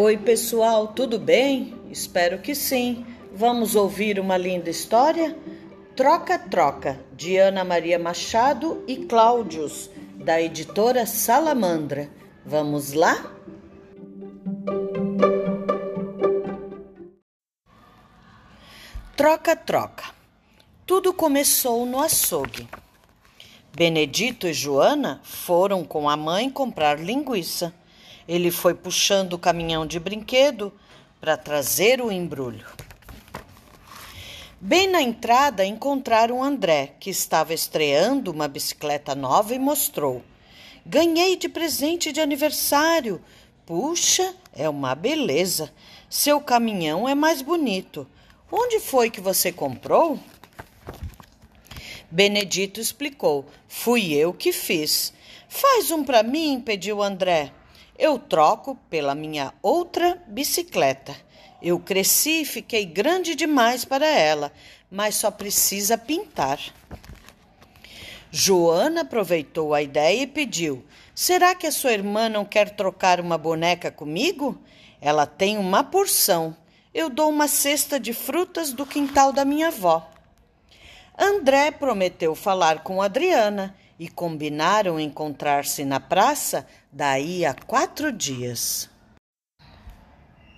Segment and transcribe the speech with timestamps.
[0.00, 1.74] Oi, pessoal, tudo bem?
[1.90, 3.04] Espero que sim.
[3.34, 5.36] Vamos ouvir uma linda história?
[5.96, 12.08] Troca-Troca, de Ana Maria Machado e Cláudios, da editora Salamandra.
[12.46, 13.34] Vamos lá?
[19.16, 20.04] Troca-Troca.
[20.86, 22.68] Tudo começou no açougue.
[23.74, 27.74] Benedito e Joana foram com a mãe comprar linguiça.
[28.28, 30.70] Ele foi puxando o caminhão de brinquedo
[31.18, 32.66] para trazer o embrulho.
[34.60, 40.22] Bem na entrada encontraram André, que estava estreando uma bicicleta nova e mostrou.
[40.84, 43.18] Ganhei de presente de aniversário.
[43.64, 45.72] Puxa, é uma beleza.
[46.10, 48.06] Seu caminhão é mais bonito.
[48.52, 50.18] Onde foi que você comprou?
[52.10, 53.46] Benedito explicou.
[53.66, 55.14] Fui eu que fiz.
[55.48, 57.52] Faz um para mim, pediu André.
[57.98, 61.16] Eu troco pela minha outra bicicleta.
[61.60, 64.52] Eu cresci e fiquei grande demais para ela,
[64.88, 66.60] mas só precisa pintar.
[68.30, 73.36] Joana aproveitou a ideia e pediu: Será que a sua irmã não quer trocar uma
[73.36, 74.56] boneca comigo?
[75.00, 76.56] Ela tem uma porção.
[76.94, 80.08] Eu dou uma cesta de frutas do quintal da minha avó.
[81.18, 88.88] André prometeu falar com Adriana e combinaram encontrar-se na praça daí a quatro dias.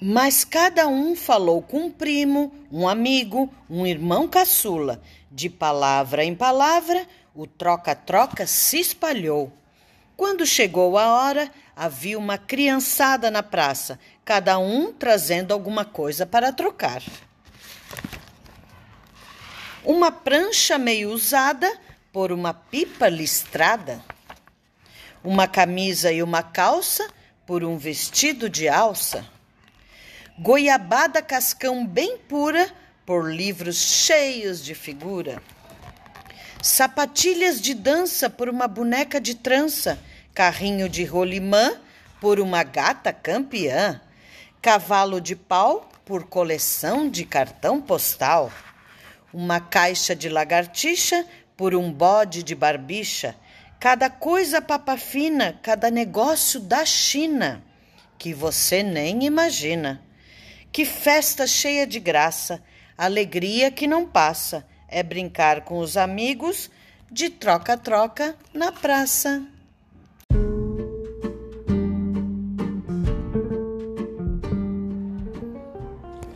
[0.00, 5.00] Mas cada um falou com um primo, um amigo, um irmão caçula.
[5.30, 9.52] De palavra em palavra, o troca-troca se espalhou.
[10.16, 16.52] Quando chegou a hora, havia uma criançada na praça, cada um trazendo alguma coisa para
[16.52, 17.02] trocar.
[19.84, 21.70] Uma prancha meio usada
[22.14, 24.02] por uma pipa listrada.
[25.22, 27.06] Uma camisa e uma calça
[27.44, 29.34] por um vestido de alça
[30.38, 32.68] goiabada cascão bem pura
[33.06, 35.40] por livros cheios de figura.
[36.62, 39.98] Sapatilhas de dança por uma boneca de trança,
[40.32, 41.78] carrinho de rolimã
[42.20, 44.00] por uma gata campeã,
[44.60, 48.50] cavalo de pau por coleção de cartão postal,
[49.32, 51.24] uma caixa de lagartixa
[51.56, 53.36] por um bode de barbicha,
[53.78, 57.62] cada coisa papa fina, cada negócio da China,
[58.18, 60.02] que você nem imagina.
[60.72, 62.62] Que festa cheia de graça,
[62.98, 66.70] alegria que não passa, é brincar com os amigos
[67.10, 69.42] de troca-troca na praça.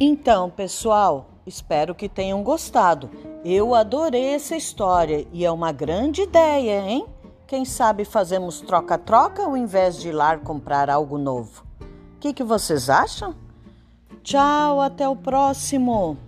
[0.01, 3.11] Então, pessoal, espero que tenham gostado.
[3.45, 7.07] Eu adorei essa história e é uma grande ideia, hein?
[7.47, 11.65] Quem sabe fazemos troca-troca ao invés de ir lá comprar algo novo?
[11.81, 13.35] O que, que vocês acham?
[14.23, 16.19] Tchau, até o próximo!